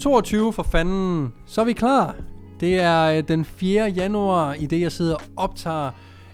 [0.00, 2.16] 2022 for fanden, så er vi klar.
[2.60, 3.84] Det er øh, den 4.
[3.84, 5.90] januar, i det jeg sidder og optager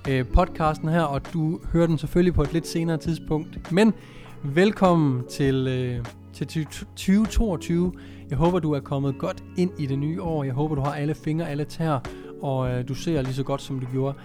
[0.09, 3.73] øh, podcasten her, og du hører den selvfølgelig på et lidt senere tidspunkt.
[3.73, 3.95] Men
[4.43, 7.93] velkommen til, øh, til 2022.
[8.31, 10.45] Jeg håber, du er kommet godt ind i det nye år.
[10.45, 11.99] Jeg håber, du har alle fingre, alle tær,
[12.43, 14.19] og øh, du ser lige så godt, som du gjorde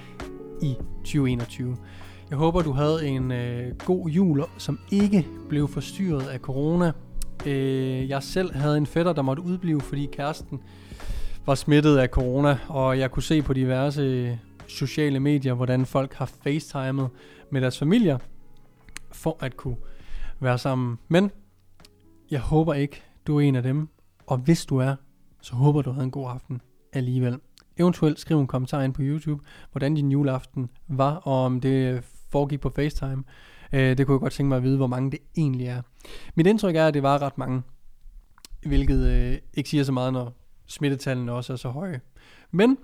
[0.62, 1.78] i 2021.
[2.30, 6.92] Jeg håber, du havde en øh, god jul, som ikke blev forstyrret af corona.
[7.46, 10.62] Øh, jeg selv havde en fætter, der måtte udblive, fordi kæresten
[11.46, 14.38] var smittet af corona, og jeg kunne se på diverse øh,
[14.68, 17.10] sociale medier, hvordan folk har facetimet
[17.50, 18.18] med deres familier,
[19.12, 19.78] for at kunne
[20.40, 21.00] være sammen.
[21.08, 21.32] Men
[22.32, 23.88] jeg håber ikke, du er en af dem,
[24.28, 24.96] og hvis du er,
[25.42, 26.62] så håber du havde en god aften
[26.94, 27.40] alligevel.
[27.78, 32.60] Eventuelt skriv en kommentar ind på YouTube, hvordan din juleaften var, og om det foregik
[32.60, 33.24] på FaceTime.
[33.74, 35.82] Øh, det kunne jeg godt tænke mig at vide, hvor mange det egentlig er.
[36.36, 37.62] Mit indtryk er, at det var ret mange,
[38.66, 40.34] hvilket øh, ikke siger så meget, når
[40.66, 42.02] smittetallene også er så høje.
[42.52, 42.78] Men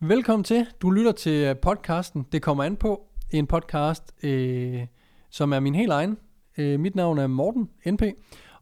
[0.00, 0.66] velkommen til.
[0.82, 2.26] Du lytter til øh, podcasten.
[2.32, 3.04] Det kommer an på.
[3.30, 4.86] En podcast, øh,
[5.30, 6.18] som er min helt egen.
[6.58, 8.02] Øh, mit navn er Morten NP.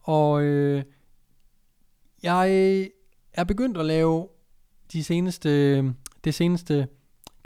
[0.03, 0.83] Og øh,
[2.23, 2.51] jeg
[3.33, 4.29] er begyndt at lave
[4.93, 5.85] de seneste, øh,
[6.25, 6.89] det seneste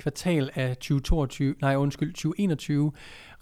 [0.01, 2.93] kvartal af 2022, nej undskyld, 2021,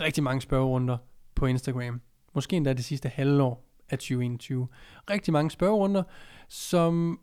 [0.01, 0.97] rigtig mange spørgerunder
[1.35, 2.01] på Instagram.
[2.35, 4.69] Måske endda det sidste halvår af 2021.
[5.11, 6.03] Rigtig mange spørgerunder,
[6.49, 7.21] som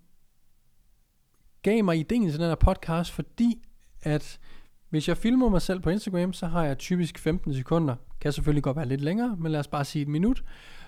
[1.62, 3.62] gav mig ideen til den her podcast, fordi
[4.02, 4.40] at
[4.90, 7.96] hvis jeg filmer mig selv på Instagram, så har jeg typisk 15 sekunder.
[8.22, 10.44] Kan selvfølgelig godt være lidt længere, men lad os bare sige et minut,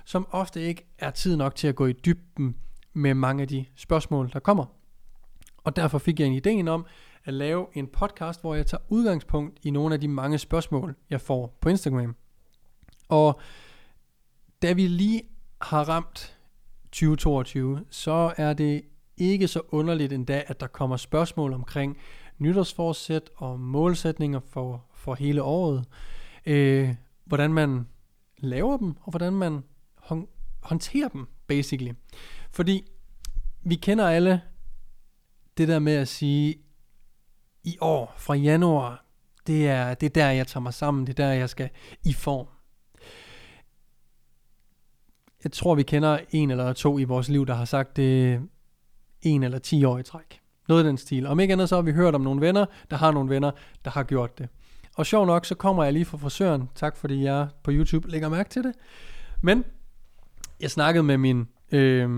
[0.05, 2.55] som ofte ikke er tid nok til at gå i dybden
[2.93, 4.65] med mange af de spørgsmål, der kommer.
[5.57, 6.85] Og derfor fik jeg en idé om
[7.28, 11.22] at lave en podcast, hvor jeg tager udgangspunkt i nogle af de mange spørgsmål, jeg
[11.22, 12.16] får på Instagram.
[13.10, 13.39] Og
[14.61, 15.21] da vi lige
[15.61, 16.37] har ramt
[16.92, 18.82] 2022, så er det
[19.17, 21.98] ikke så underligt endda, at der kommer spørgsmål omkring
[22.37, 25.86] nytårsforsæt og målsætninger for, for hele året.
[26.45, 26.95] Øh,
[27.26, 27.87] hvordan man
[28.37, 29.64] laver dem, og hvordan man
[29.95, 30.27] hon-
[30.61, 31.92] håndterer dem, basically.
[32.52, 32.83] Fordi
[33.61, 34.42] vi kender alle
[35.58, 36.55] det der med at sige,
[37.63, 39.05] i år, fra januar,
[39.47, 41.69] det er, det er der, jeg tager mig sammen, det er der, jeg skal
[42.03, 42.47] i form.
[45.43, 48.41] Jeg tror, vi kender en eller to i vores liv, der har sagt det
[49.21, 50.39] en eller ti år i træk.
[50.67, 51.25] Noget af den stil.
[51.25, 53.51] Om ikke andet, så har vi hørt om nogle venner, der har nogle venner,
[53.85, 54.49] der har gjort det.
[54.95, 56.69] Og sjov nok, så kommer jeg lige fra frisøren.
[56.75, 58.73] Tak fordi jeg på YouTube lægger mærke til det.
[59.41, 59.65] Men
[60.59, 62.09] jeg snakkede med min, øh,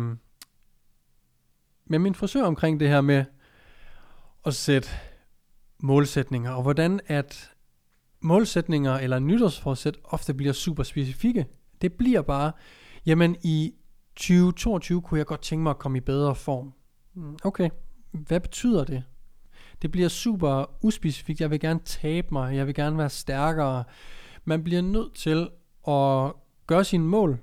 [1.85, 3.25] med min frisør omkring det her med
[4.45, 4.89] at sætte
[5.79, 7.51] målsætninger, og hvordan at
[8.21, 11.45] målsætninger eller nytårsforsæt ofte bliver super specifikke.
[11.81, 12.51] Det bliver bare,
[13.05, 13.73] jamen i
[14.15, 16.73] 2022 kunne jeg godt tænke mig at komme i bedre form.
[17.13, 17.69] Mm, okay,
[18.11, 19.03] hvad betyder det?
[19.81, 21.41] Det bliver super uspecifikt.
[21.41, 22.55] Jeg vil gerne tabe mig.
[22.55, 23.83] Jeg vil gerne være stærkere.
[24.45, 25.49] Man bliver nødt til
[25.87, 26.33] at
[26.67, 27.39] gøre sine mål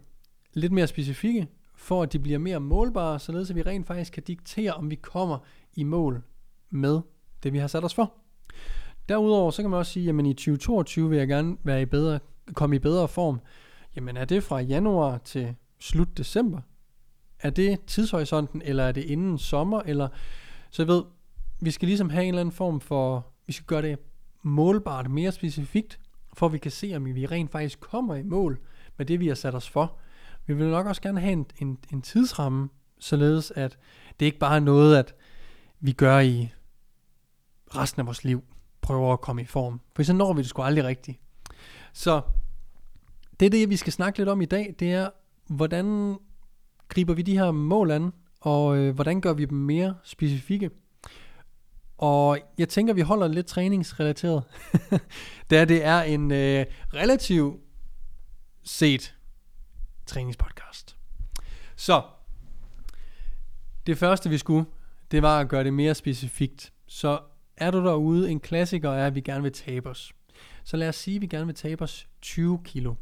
[0.54, 4.22] lidt mere specifikke, for at de bliver mere målbare, således at vi rent faktisk kan
[4.22, 5.38] diktere, om vi kommer
[5.74, 6.22] i mål
[6.70, 7.00] med
[7.42, 8.14] det, vi har sat os for.
[9.08, 12.18] Derudover så kan man også sige, at i 2022 vil jeg gerne være i bedre,
[12.54, 13.40] komme i bedre form.
[13.96, 16.60] Jamen er det fra januar til slut december?
[17.40, 19.80] Er det tidshorisonten, eller er det inden sommer?
[19.80, 20.08] Eller,
[20.70, 21.02] så jeg ved,
[21.60, 23.98] vi skal ligesom have en eller anden form for, vi skal gøre det
[24.42, 26.00] målbart, mere specifikt,
[26.34, 28.60] for at vi kan se, om vi rent faktisk kommer i mål
[28.96, 29.96] med det, vi har sat os for.
[30.46, 32.68] Vi vil nok også gerne have en, en, en tidsramme,
[32.98, 33.78] således at
[34.20, 35.14] det ikke bare er noget, at
[35.80, 36.52] vi gør i
[37.76, 38.44] resten af vores liv
[38.86, 39.80] prøver at komme i form.
[39.96, 41.20] For så når vi det sgu aldrig rigtigt.
[41.92, 42.20] Så
[43.40, 44.74] det er det, vi skal snakke lidt om i dag.
[44.78, 45.10] Det er,
[45.46, 46.16] hvordan
[46.88, 50.70] griber vi de her mål an, og øh, hvordan gør vi dem mere specifikke.
[51.98, 54.42] Og jeg tænker, vi holder lidt træningsrelateret,
[55.50, 57.60] da det er en øh, relativ
[58.62, 59.14] set
[60.06, 60.96] træningspodcast.
[61.76, 62.02] Så,
[63.86, 64.66] det første vi skulle,
[65.10, 66.72] det var at gøre det mere specifikt.
[66.86, 67.20] Så
[67.56, 70.12] er du derude, en klassiker er, at vi gerne vil tabe os.
[70.64, 72.94] Så lad os sige, at vi gerne vil tabe os 20 kilo.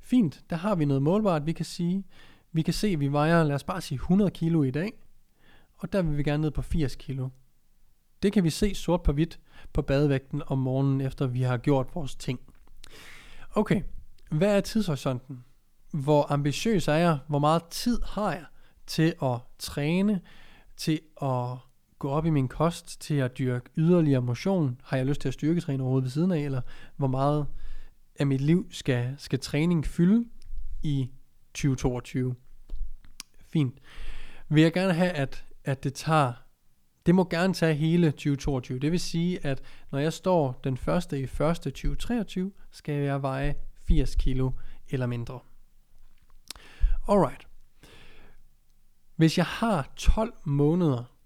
[0.00, 2.04] Fint, der har vi noget målbart, vi kan sige.
[2.52, 4.92] Vi kan se, at vi vejer, lad os bare sige 100 kilo i dag.
[5.76, 7.28] Og der vil vi gerne ned på 80 kilo.
[8.22, 9.40] Det kan vi se sort på hvidt
[9.72, 12.40] på badevægten om morgenen, efter vi har gjort vores ting.
[13.54, 13.82] Okay,
[14.30, 15.44] hvad er tidshorisonten?
[15.92, 17.18] Hvor ambitiøs er jeg?
[17.28, 18.44] Hvor meget tid har jeg
[18.86, 20.20] til at træne,
[20.76, 21.56] til at
[21.98, 24.80] gå op i min kost til at dyrke yderligere motion?
[24.84, 26.38] Har jeg lyst til at styrketræne overhovedet ved siden af?
[26.38, 26.60] Eller
[26.96, 27.46] hvor meget
[28.18, 30.24] af mit liv skal, skal træning fylde
[30.82, 31.10] i
[31.54, 32.34] 2022?
[33.52, 33.78] Fint.
[34.48, 36.32] vil jeg gerne have, at, at det tager,
[37.06, 38.78] det må gerne tage hele 2022.
[38.78, 39.62] Det vil sige, at
[39.92, 43.54] når jeg står den første i første 2023, skal jeg veje
[43.88, 44.50] 80 kilo
[44.88, 45.40] eller mindre.
[47.08, 47.48] Alright.
[49.16, 51.17] Hvis jeg har 12 måneder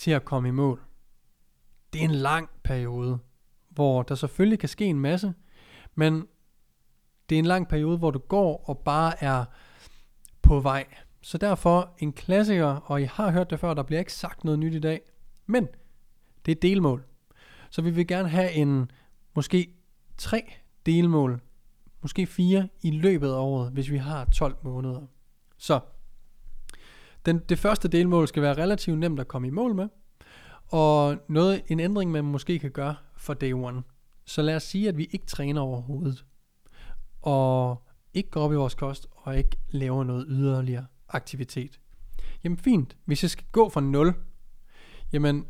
[0.00, 0.80] til at komme i mål,
[1.92, 3.18] det er en lang periode,
[3.68, 5.34] hvor der selvfølgelig kan ske en masse,
[5.94, 6.26] men
[7.28, 9.44] det er en lang periode, hvor du går og bare er
[10.42, 10.86] på vej.
[11.22, 14.58] Så derfor en klassiker, og I har hørt det før, der bliver ikke sagt noget
[14.58, 15.00] nyt i dag,
[15.46, 15.68] men
[16.46, 17.04] det er delmål.
[17.70, 18.90] Så vi vil gerne have en
[19.34, 19.74] måske
[20.18, 20.52] tre
[20.86, 21.40] delmål,
[22.02, 25.00] måske fire i løbet af året, hvis vi har 12 måneder.
[25.58, 25.80] Så
[27.32, 29.88] den, det første delmål skal være relativt nemt at komme i mål med,
[30.66, 33.82] og noget, en ændring, man måske kan gøre for day one.
[34.24, 36.24] Så lad os sige, at vi ikke træner overhovedet,
[37.22, 37.82] og
[38.14, 41.80] ikke går op i vores kost, og ikke laver noget yderligere aktivitet.
[42.44, 44.14] Jamen fint, hvis jeg skal gå fra 0,
[45.12, 45.46] jamen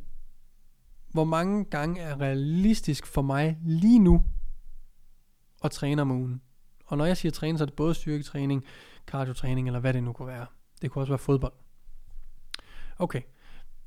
[1.13, 4.25] hvor mange gange er realistisk for mig lige nu
[5.65, 6.43] at træne om ugen?
[6.87, 8.65] Og når jeg siger træne, så er det både styrketræning,
[9.07, 10.47] kardiotræning eller hvad det nu kunne være.
[10.83, 11.53] Det kunne også være fodbold.
[13.01, 13.21] Okay,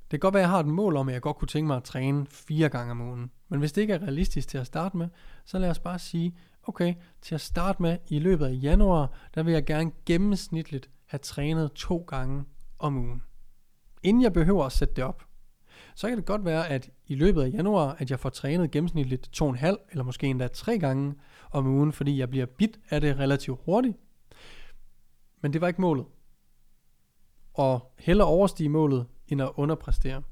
[0.04, 1.68] det kan godt være, at jeg har et mål om, at jeg godt kunne tænke
[1.68, 3.31] mig at træne fire gange om ugen.
[3.50, 5.07] Men hvis det ikke er realistisk til at starte med,
[5.45, 9.44] så lad os bare sige, okay, til at starte med i løbet af januar, der
[9.44, 12.44] vil jeg gerne gennemsnitligt have trænet to gange
[12.80, 13.21] om ugen.
[14.04, 15.24] Inden jeg behøver at sætte det op,
[15.95, 19.30] så kan det godt være, at i løbet af januar, at jeg får trænet gennemsnitligt
[19.33, 21.16] to og en halv, eller måske endda tre gange
[21.51, 23.98] om ugen, fordi jeg bliver bit af det relativt hurtigt.
[25.42, 26.06] Men det var ikke målet.
[27.53, 30.23] Og hellere overstige målet, end at underpræstere.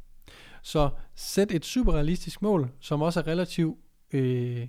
[0.61, 3.77] Så sæt et super realistisk mål, som også er relativt
[4.11, 4.67] øh,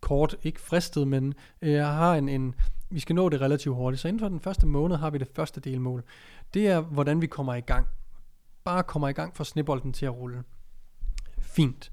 [0.00, 2.54] kort, ikke fristet, men øh, jeg har en, en,
[2.90, 4.00] vi skal nå det relativt hurtigt.
[4.00, 6.04] Så inden for den første måned har vi det første delmål.
[6.54, 7.86] Det er, hvordan vi kommer i gang.
[8.64, 10.44] Bare kommer i gang for snebolden til at rulle.
[11.38, 11.92] Fint.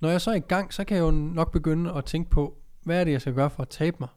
[0.00, 2.58] Når jeg så er i gang, så kan jeg jo nok begynde at tænke på,
[2.82, 4.08] hvad er det, jeg skal gøre for at tabe mig?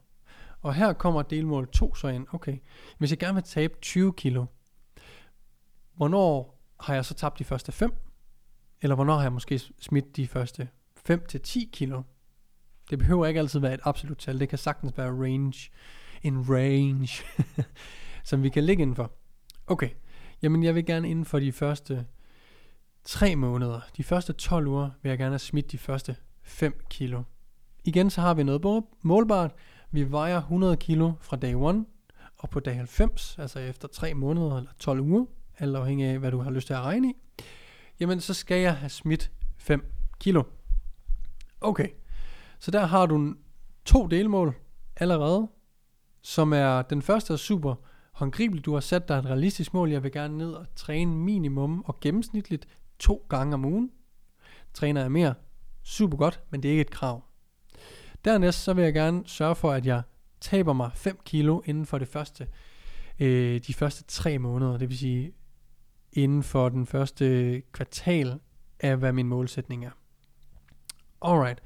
[0.62, 2.26] Og her kommer delmål 2 så ind.
[2.32, 2.58] Okay,
[2.98, 4.46] hvis jeg gerne vil tabe 20 kilo,
[5.96, 7.94] hvornår har jeg så tabt de første 5?
[8.82, 12.02] Eller hvornår har jeg måske smidt de første 5 til 10 kilo?
[12.90, 14.40] Det behøver ikke altid være et absolut tal.
[14.40, 15.70] Det kan sagtens være range.
[16.22, 17.24] En range,
[18.28, 19.12] som vi kan ligge indenfor.
[19.66, 19.90] Okay,
[20.42, 22.06] jamen jeg vil gerne inden for de første
[23.04, 27.22] 3 måneder, de første 12 uger, vil jeg gerne have smidt de første 5 kilo.
[27.84, 29.54] Igen så har vi noget målbart.
[29.90, 31.86] Vi vejer 100 kilo fra dag 1,
[32.38, 35.26] og på dag 90, altså efter 3 måneder eller 12 uger,
[35.58, 37.42] alt afhængig af, hvad du har lyst til at regne i,
[38.00, 40.42] jamen så skal jeg have smidt 5 kilo.
[41.60, 41.88] Okay,
[42.58, 43.34] så der har du
[43.84, 44.54] to delmål
[44.96, 45.48] allerede,
[46.22, 47.74] som er, den første er super
[48.12, 48.64] håndgribelig.
[48.64, 49.90] Du har sat dig et realistisk mål.
[49.90, 52.66] Jeg vil gerne ned og træne minimum og gennemsnitligt
[52.98, 53.90] to gange om ugen.
[54.74, 55.34] Træner jeg mere,
[55.82, 57.27] super godt, men det er ikke et krav.
[58.24, 60.02] Dernæst så vil jeg gerne sørge for, at jeg
[60.40, 62.48] taber mig 5 kilo inden for det første,
[63.18, 64.78] øh, de første 3 måneder.
[64.78, 65.32] Det vil sige
[66.12, 68.38] inden for den første kvartal
[68.80, 69.90] af, hvad min målsætning er.
[71.22, 71.62] Alright.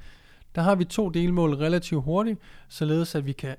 [0.55, 3.55] Der har vi to delmål relativt hurtigt, således at vi kan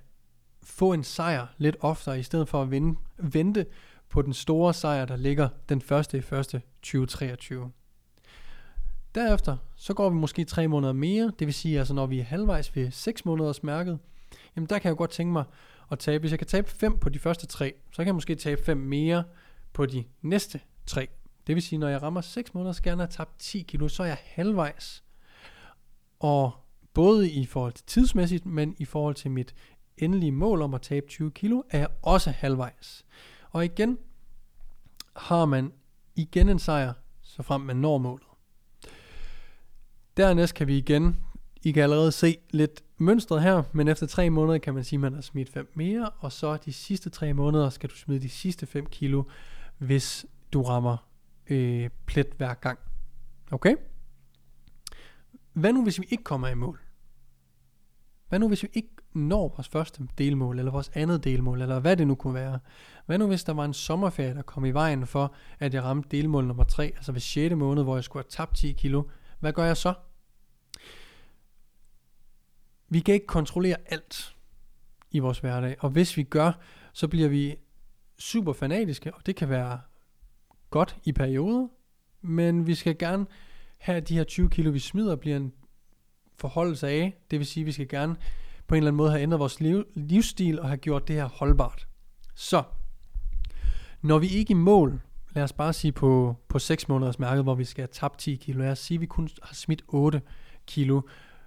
[0.62, 3.66] få en sejr lidt oftere, i stedet for at vinde, vente
[4.08, 7.72] på den store sejr, der ligger den første i første 2023.
[9.14, 12.24] Derefter, så går vi måske tre måneder mere, det vil sige, altså når vi er
[12.24, 13.98] halvvejs ved 6 måneders mærket,
[14.56, 15.44] jamen der kan jeg godt tænke mig
[15.90, 18.34] at tabe, hvis jeg kan tabe 5 på de første tre, så kan jeg måske
[18.34, 19.24] tabe 5 mere
[19.72, 21.08] på de næste 3.
[21.46, 24.02] Det vil sige, når jeg rammer 6 måneder, skal jeg have tabt 10 kilo, så
[24.02, 25.04] er jeg halvvejs.
[26.20, 26.52] Og
[26.94, 29.54] både i forhold til tidsmæssigt, men i forhold til mit
[29.98, 33.04] endelige mål om at tabe 20 kilo, er jeg også halvvejs.
[33.50, 33.98] Og igen
[35.16, 35.72] har man
[36.14, 36.92] igen en sejr,
[37.22, 38.33] så frem man når målet.
[40.16, 41.16] Dernæst kan vi igen,
[41.62, 45.00] I kan allerede se lidt mønstret her, men efter tre måneder kan man sige, at
[45.00, 48.28] man har smidt 5 mere, og så de sidste tre måneder skal du smide de
[48.28, 49.22] sidste 5 kilo,
[49.78, 51.08] hvis du rammer
[51.50, 52.78] øh, plet hver gang.
[53.50, 53.76] Okay?
[55.52, 56.80] Hvad nu hvis vi ikke kommer i mål?
[58.28, 61.96] Hvad nu hvis vi ikke når vores første delmål, eller vores andet delmål, eller hvad
[61.96, 62.58] det nu kunne være?
[63.06, 66.16] Hvad nu hvis der var en sommerferie, der kom i vejen for, at jeg ramte
[66.16, 67.54] delmål nummer 3, altså ved 6.
[67.54, 69.02] måned, hvor jeg skulle have tabt 10 kilo?
[69.44, 69.94] Hvad gør jeg så?
[72.88, 74.36] Vi kan ikke kontrollere alt
[75.10, 76.52] i vores hverdag, og hvis vi gør,
[76.92, 77.56] så bliver vi
[78.18, 79.80] super fanatiske, og det kan være
[80.70, 81.68] godt i perioder,
[82.20, 83.26] men vi skal gerne
[83.78, 85.52] have de her 20 kilo, vi smider, bliver en
[86.36, 87.18] forholdelse af.
[87.30, 88.16] Det vil sige, at vi skal gerne
[88.66, 91.26] på en eller anden måde have ændret vores liv, livsstil og have gjort det her
[91.26, 91.88] holdbart.
[92.34, 92.62] Så,
[94.02, 95.00] Når vi ikke er i mål,
[95.34, 98.34] lad os bare sige på, på 6 måneders mærket, hvor vi skal have tabt 10
[98.34, 100.22] kilo, lad os sige, at vi kun har smidt 8
[100.66, 101.00] kilo,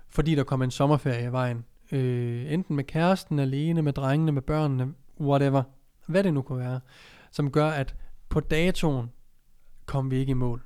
[0.09, 1.65] fordi der kommer en sommerferie i vejen.
[1.91, 5.63] Øh, enten med kæresten, alene, med drengene, med børnene, whatever.
[6.07, 6.79] Hvad det nu kunne være.
[7.31, 7.95] Som gør, at
[8.29, 9.11] på datoen
[9.85, 10.63] kom vi ikke i mål.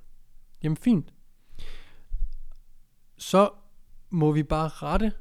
[0.63, 1.13] Jamen fint.
[3.17, 3.49] Så
[4.09, 5.11] må vi bare rette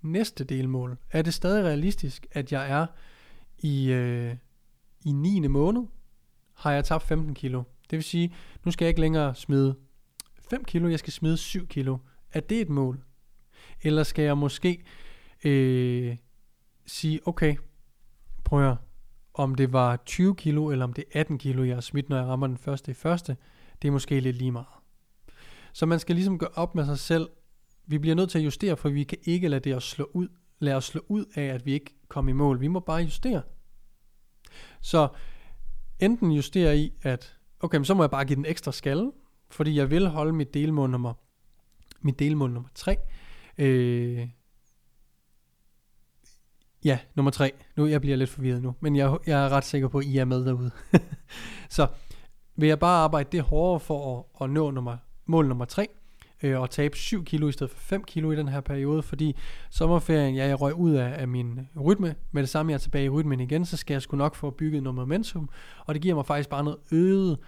[0.00, 0.98] næste delmål.
[1.10, 2.86] Er det stadig realistisk, at jeg er
[3.58, 4.36] i, øh,
[5.04, 5.46] i 9.
[5.46, 5.82] måned,
[6.54, 7.62] har jeg tabt 15 kilo.
[7.90, 9.76] Det vil sige, nu skal jeg ikke længere smide
[10.50, 11.98] 5 kilo, jeg skal smide 7 kilo.
[12.32, 13.04] Er det et mål?
[13.82, 14.84] Eller skal jeg måske
[15.44, 16.16] øh,
[16.86, 17.56] sige, okay,
[18.44, 18.76] prøv at høre,
[19.34, 22.16] om det var 20 kilo, eller om det er 18 kilo, jeg har smidt, når
[22.16, 23.36] jeg rammer den første i første,
[23.82, 24.66] det er måske lidt lige meget.
[25.72, 27.28] Så man skal ligesom gøre op med sig selv.
[27.86, 30.28] Vi bliver nødt til at justere, for vi kan ikke lade det at slå ud,
[30.58, 32.60] lade os slå ud af, at vi ikke kommer i mål.
[32.60, 33.42] Vi må bare justere.
[34.80, 35.08] Så
[36.02, 39.12] enten justere i, at okay, men så må jeg bare give den ekstra skalle,
[39.50, 41.14] fordi jeg vil holde mit delmål nummer,
[42.00, 42.96] mit delmål nummer 3.
[43.58, 44.28] Øh,
[46.84, 47.52] ja, nummer 3.
[47.76, 50.18] Nu jeg bliver lidt forvirret nu, men jeg, jeg er ret sikker på, at I
[50.18, 50.70] er med derude.
[51.76, 51.86] så
[52.56, 55.88] vil jeg bare arbejde det hårdere for at, at nå nummer, mål nummer 3,
[56.42, 59.36] øh, og tabe 7 kilo i stedet for 5 kilo i den her periode, fordi
[59.70, 63.04] sommerferien, ja, jeg røg ud af, af min rytme, med det samme jeg er tilbage
[63.04, 65.48] i rytmen igen, så skal jeg sgu nok få bygget noget momentum,
[65.86, 67.38] og det giver mig faktisk bare noget øget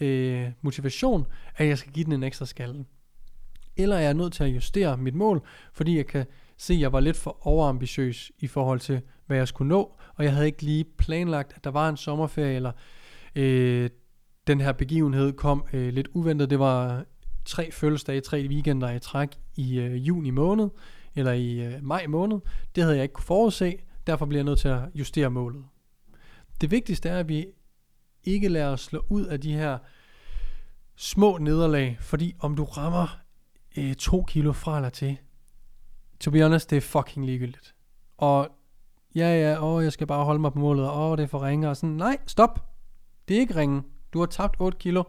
[0.00, 2.84] øh, motivation, at jeg skal give den en ekstra skalle.
[3.76, 6.92] Eller er jeg nødt til at justere mit mål, fordi jeg kan se, at jeg
[6.92, 10.62] var lidt for overambitiøs i forhold til, hvad jeg skulle nå, og jeg havde ikke
[10.62, 12.72] lige planlagt, at der var en sommerferie, eller
[13.36, 13.90] øh,
[14.46, 16.50] den her begivenhed kom øh, lidt uventet.
[16.50, 17.04] Det var
[17.44, 20.70] tre fødselsdage, tre weekender i træk i øh, juni måned,
[21.14, 22.40] eller i øh, maj måned.
[22.74, 25.64] Det havde jeg ikke kunne forudse, derfor bliver jeg nødt til at justere målet.
[26.60, 27.46] Det vigtigste er, at vi
[28.24, 29.78] ikke lader os slå ud af de her
[30.96, 33.18] små nederlag, fordi om du rammer
[33.76, 35.16] øh, to kilo fra eller til,
[36.20, 37.74] to be honest, det er fucking ligegyldigt.
[38.18, 38.48] Og
[39.14, 41.46] ja, ja, åh, jeg skal bare holde mig på målet, og åh, det er for
[41.46, 42.68] ringe, og sådan, nej, stop.
[43.28, 43.82] Det er ikke ringe.
[44.12, 45.02] Du har tabt 8 kilo,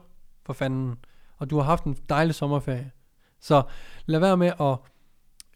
[0.46, 0.96] for fanden
[1.38, 2.92] og du har haft en dejlig sommerferie.
[3.40, 3.64] Så
[4.06, 4.78] lad være med at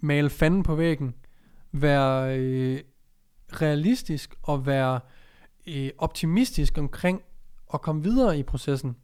[0.01, 1.15] male fanden på væggen.
[1.72, 2.79] Vær øh,
[3.53, 5.00] realistisk og være
[5.67, 7.22] øh, optimistisk omkring
[7.74, 8.96] at komme videre i processen.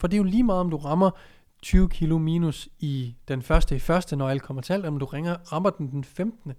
[0.00, 1.10] For det er jo lige meget, om du rammer
[1.62, 5.04] 20 kilo minus i den første i første, når alt kommer til alt, om du
[5.04, 6.52] ringer, rammer den den 15.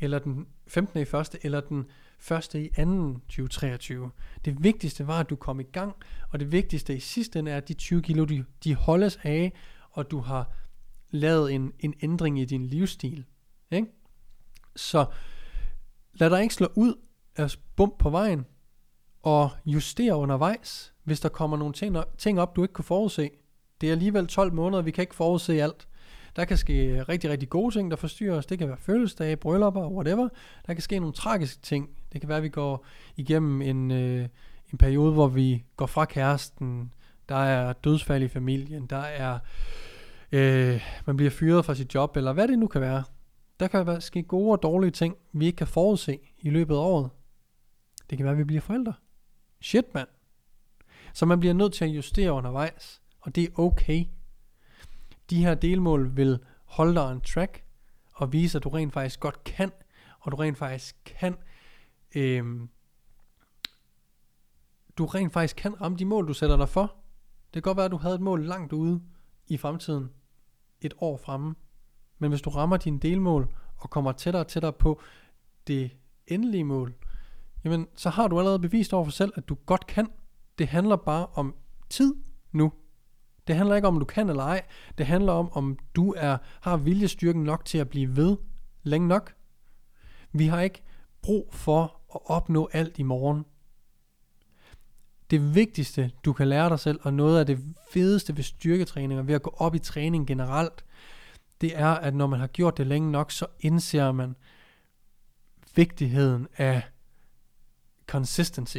[0.00, 1.00] eller den 15.
[1.00, 1.86] i første, eller den
[2.18, 4.10] første i anden 2023.
[4.44, 5.94] Det vigtigste var, at du kom i gang,
[6.30, 9.52] og det vigtigste i sidste ende er, at de 20 kilo, de, de holdes af,
[9.90, 10.52] og du har
[11.10, 13.24] lavet en, en ændring i din livsstil.
[13.70, 13.88] Ikke?
[14.76, 15.06] Så
[16.14, 16.94] lad dig ikke slå ud
[17.36, 18.46] af bump på vejen,
[19.24, 23.30] og justere undervejs, hvis der kommer nogle ting, ting op, du ikke kunne forudse.
[23.80, 25.88] Det er alligevel 12 måneder, vi kan ikke forudse alt.
[26.36, 28.46] Der kan ske rigtig, rigtig gode ting, der forstyrrer os.
[28.46, 30.28] Det kan være fødselsdage, bryllupper, whatever.
[30.66, 31.90] Der kan ske nogle tragiske ting.
[32.14, 34.28] Det kan være, at vi går igennem en, øh,
[34.72, 36.92] en periode, hvor vi går fra kæresten.
[37.28, 38.86] Der er dødsfald i familien.
[38.86, 39.38] Der er,
[40.32, 43.04] øh, man bliver fyret fra sit job, eller hvad det nu kan være.
[43.60, 46.78] Der kan være, ske gode og dårlige ting, vi ikke kan forudse i løbet af
[46.78, 47.10] året.
[48.10, 48.94] Det kan være, at vi bliver forældre.
[49.60, 50.08] Shit, mand.
[51.14, 54.04] Så man bliver nødt til at justere undervejs, og det er okay.
[55.30, 57.64] De her delmål vil holde dig on track,
[58.12, 59.72] og vise, at du rent faktisk godt kan,
[60.20, 61.36] og du rent faktisk kan,
[62.14, 62.68] øhm,
[64.98, 66.96] du rent faktisk kan ramme de mål, du sætter dig for.
[67.54, 69.02] Det kan godt være, at du havde et mål langt ude
[69.46, 70.10] i fremtiden,
[70.80, 71.54] et år fremme,
[72.18, 75.00] men hvis du rammer dine delmål, og kommer tættere og tættere på
[75.66, 75.90] det
[76.26, 76.94] endelige mål,
[77.64, 80.08] jamen så har du allerede bevist over for selv, at du godt kan.
[80.58, 81.54] Det handler bare om
[81.90, 82.14] tid
[82.52, 82.72] nu.
[83.46, 84.62] Det handler ikke om, om du kan eller ej.
[84.98, 88.36] Det handler om, om du er, har viljestyrken nok til at blive ved
[88.82, 89.34] længe nok.
[90.32, 90.82] Vi har ikke
[91.22, 93.44] brug for at opnå alt i morgen.
[95.30, 97.58] Det vigtigste, du kan lære dig selv, og noget af det
[97.90, 100.84] fedeste ved styrketræning og ved at gå op i træning generelt,
[101.60, 104.36] det er, at når man har gjort det længe nok, så indser man
[105.74, 106.82] vigtigheden af
[108.06, 108.78] consistency.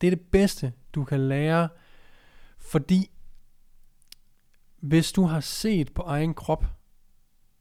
[0.00, 1.68] Det er det bedste, du kan lære
[2.60, 3.10] fordi
[4.80, 6.64] hvis du har set på egen krop,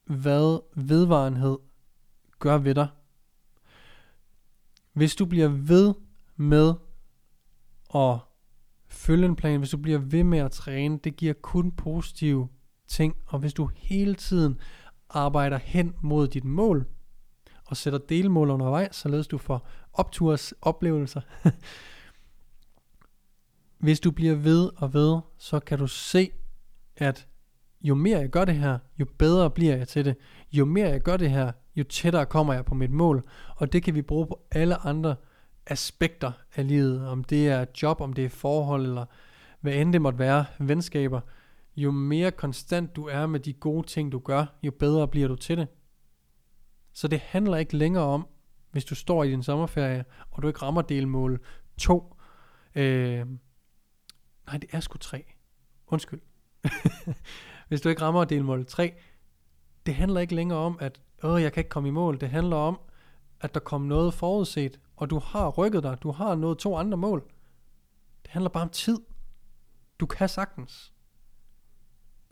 [0.06, 1.58] hvad vedvarenhed
[2.39, 2.88] gør ved dig,
[4.93, 5.93] hvis du bliver ved
[6.36, 6.74] med
[7.96, 8.17] at
[8.88, 12.48] følge en plan, hvis du bliver ved med at træne, det giver kun positive
[12.88, 14.60] ting, og hvis du hele tiden
[15.10, 16.88] arbejder hen mod dit mål,
[17.65, 21.22] og sætter delmål undervejs, således du får opturs oplevelser,
[23.86, 26.31] hvis du bliver ved og ved, så kan du se,
[26.96, 27.27] at
[27.81, 30.15] jo mere jeg gør det her, jo bedre bliver jeg til det.
[30.51, 33.29] Jo mere jeg gør det her, jo tættere kommer jeg på mit mål.
[33.55, 35.15] Og det kan vi bruge på alle andre
[35.65, 37.07] aspekter af livet.
[37.07, 39.05] Om det er job, om det er forhold, eller
[39.62, 41.21] hvad end det måtte være, venskaber.
[41.75, 45.36] Jo mere konstant du er med de gode ting, du gør, jo bedre bliver du
[45.36, 45.67] til det.
[46.93, 48.27] Så det handler ikke længere om,
[48.71, 51.39] hvis du står i din sommerferie, og du ikke rammer delmål
[51.77, 52.15] 2.
[52.75, 53.27] Øh,
[54.45, 55.25] nej, det er sgu 3.
[55.88, 56.21] Undskyld.
[57.67, 58.93] hvis du ikke rammer delmål 3,
[59.86, 62.22] det handler ikke længere om, at Åh, jeg kan ikke komme i mål.
[62.22, 62.80] Det handler om,
[63.42, 65.98] at der kom noget forudset, og du har rykket dig.
[66.04, 67.24] Du har nået to andre mål.
[68.24, 69.00] Det handler bare om tid.
[70.00, 70.94] Du kan sagtens.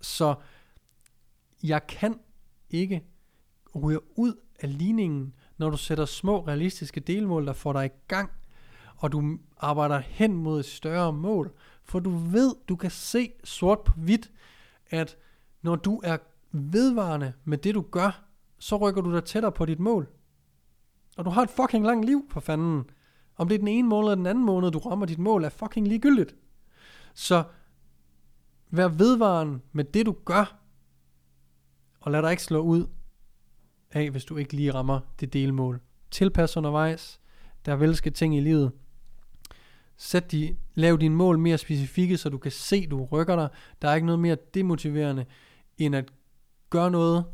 [0.02, 0.36] Så
[1.64, 2.20] jeg kan
[2.70, 3.04] ikke
[3.76, 8.32] ryge ud af ligningen, når du sætter små realistiske delmål, der får dig i gang,
[8.98, 11.54] og du arbejder hen mod et større mål.
[11.84, 14.32] For du ved, du kan se sort på hvidt,
[14.90, 15.18] at
[15.62, 16.18] når du er
[16.52, 18.27] vedvarende med det, du gør,
[18.60, 20.08] så rykker du dig tættere på dit mål.
[21.18, 22.90] Og du har et fucking langt liv, for fanden.
[23.36, 25.50] Om det er den ene måned eller den anden måned, du rammer dit mål, er
[25.50, 26.36] fucking ligegyldigt.
[27.14, 27.44] Så
[28.70, 30.60] vær vedvarende med det, du gør.
[32.00, 32.86] Og lad dig ikke slå ud
[33.92, 35.82] af, hvis du ikke lige rammer det delmål.
[36.12, 37.20] Tilpas undervejs.
[37.66, 38.72] Der er velske ting i livet.
[39.98, 43.50] Sæt de, lav dine mål mere specifikke, så du kan se, du rykker dig.
[43.82, 45.26] Der er ikke noget mere demotiverende,
[45.78, 46.14] end at
[46.70, 47.26] gøre noget,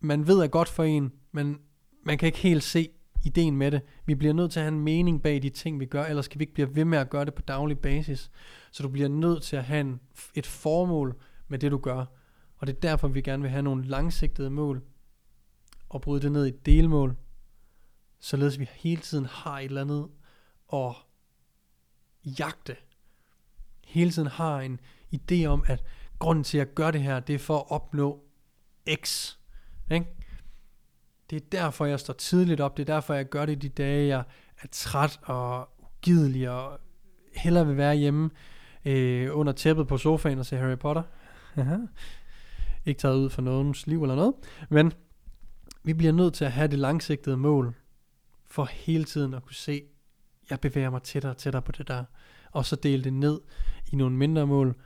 [0.00, 1.58] man ved er godt for en, men
[2.02, 2.88] man kan ikke helt se
[3.24, 3.82] ideen med det.
[4.06, 6.38] Vi bliver nødt til at have en mening bag de ting, vi gør, ellers kan
[6.38, 8.30] vi ikke blive ved med at gøre det på daglig basis.
[8.70, 10.00] Så du bliver nødt til at have en,
[10.34, 12.04] et formål med det, du gør.
[12.56, 14.82] Og det er derfor, vi gerne vil have nogle langsigtede mål,
[15.88, 17.16] og bryde det ned i delmål,
[18.18, 20.08] således vi hele tiden har et eller andet
[20.72, 20.94] at
[22.38, 22.76] jagte.
[23.84, 24.80] Hele tiden har en
[25.14, 25.84] idé om, at
[26.18, 28.24] grunden til at gøre det her, det er for at opnå
[29.04, 29.37] X.
[29.90, 30.06] Ikke?
[31.30, 32.76] Det er derfor, jeg står tidligt op.
[32.76, 34.24] Det er derfor, jeg gør det de dage, jeg
[34.62, 36.80] er træt og ugidelig og
[37.34, 38.30] hellere vil være hjemme
[38.84, 41.02] øh, under tæppet på sofaen og se Harry Potter.
[42.86, 44.34] Ikke taget ud for nogens liv eller noget.
[44.68, 44.92] Men
[45.82, 47.74] vi bliver nødt til at have det langsigtede mål
[48.46, 49.82] for hele tiden at kunne se,
[50.50, 52.04] jeg bevæger mig tættere og tættere på det der.
[52.50, 53.40] Og så dele det ned
[53.92, 54.76] i nogle mindre mål,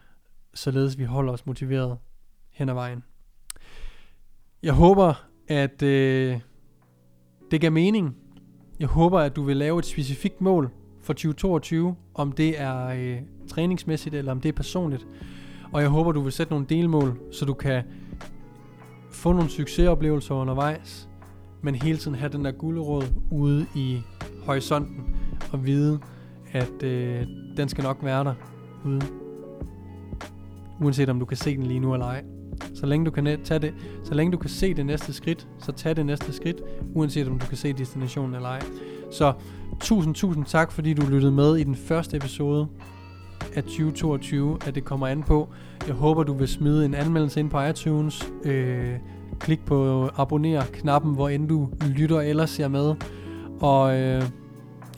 [0.54, 1.98] således vi holder os motiveret
[2.50, 3.04] hen ad vejen.
[4.62, 6.40] Jeg håber, at øh,
[7.50, 8.16] det gav mening.
[8.80, 10.70] Jeg håber, at du vil lave et specifikt mål
[11.00, 15.06] for 2022, om det er øh, træningsmæssigt eller om det er personligt.
[15.72, 17.82] Og jeg håber, du vil sætte nogle delmål, så du kan
[19.10, 21.08] få nogle succesoplevelser undervejs,
[21.62, 24.00] men hele tiden have den der gulderåd ude i
[24.46, 25.16] horisonten
[25.52, 26.00] og vide,
[26.52, 28.34] at øh, den skal nok være der
[28.84, 29.02] ude.
[30.80, 32.24] Uanset om du kan se den lige nu eller ej.
[32.74, 35.72] Så længe du kan tage det, så længe du kan se det næste skridt, så
[35.72, 36.62] tag det næste skridt,
[36.94, 38.60] uanset om du kan se destinationen eller ej.
[39.10, 39.32] Så
[39.80, 42.66] tusind, tusind tak, fordi du lyttede med i den første episode
[43.54, 45.48] af 2022, at det kommer an på.
[45.86, 48.32] Jeg håber, du vil smide en anmeldelse ind på iTunes.
[48.44, 48.94] Øh,
[49.38, 52.94] klik på abonner-knappen, hvor end du lytter eller ser med.
[53.60, 54.22] Og øh,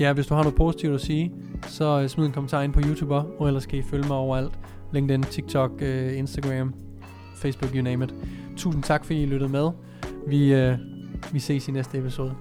[0.01, 1.33] ja, hvis du har noget positivt at sige,
[1.67, 4.59] så øh, smid en kommentar ind på YouTube, og ellers kan I følge mig overalt.
[4.93, 6.75] LinkedIn, TikTok, øh, Instagram,
[7.37, 8.15] Facebook, you name it.
[8.57, 9.71] Tusind tak, fordi I lyttede med.
[10.27, 10.79] Vi, øh,
[11.33, 12.35] vi ses i næste episode.